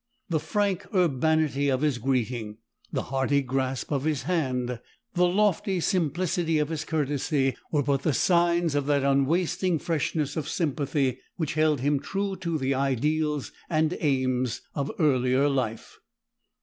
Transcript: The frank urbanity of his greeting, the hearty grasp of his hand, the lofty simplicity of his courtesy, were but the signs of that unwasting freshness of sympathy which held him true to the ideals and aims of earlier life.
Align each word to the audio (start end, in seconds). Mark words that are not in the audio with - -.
The 0.29 0.39
frank 0.39 0.87
urbanity 0.95 1.69
of 1.69 1.81
his 1.81 1.99
greeting, 1.99 2.57
the 2.91 3.03
hearty 3.13 3.43
grasp 3.43 3.91
of 3.91 4.03
his 4.03 4.23
hand, 4.23 4.79
the 5.13 5.27
lofty 5.27 5.79
simplicity 5.79 6.57
of 6.57 6.69
his 6.69 6.83
courtesy, 6.85 7.55
were 7.71 7.83
but 7.83 8.01
the 8.01 8.11
signs 8.13 8.73
of 8.73 8.87
that 8.87 9.03
unwasting 9.03 9.77
freshness 9.77 10.35
of 10.35 10.49
sympathy 10.49 11.19
which 11.35 11.53
held 11.53 11.81
him 11.81 11.99
true 11.99 12.35
to 12.37 12.57
the 12.57 12.73
ideals 12.73 13.51
and 13.69 13.95
aims 13.99 14.61
of 14.73 14.91
earlier 14.97 15.47
life. 15.47 15.99